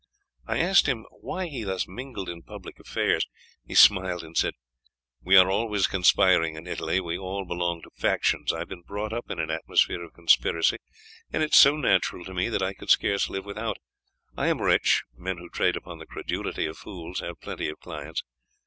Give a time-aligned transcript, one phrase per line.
[0.47, 3.27] I asked him why he thus mingled in public affairs.
[3.67, 4.55] He smiled and said:
[5.21, 8.51] 'We are always conspiring in Italy; we all belong to factions.
[8.51, 10.77] I have been brought up in an atmosphere of conspiracy,
[11.31, 13.83] and it is so natural to me that I could scarce live without it.
[14.35, 18.23] I am rich: men who trade upon the credulity of fools have plenty of clients.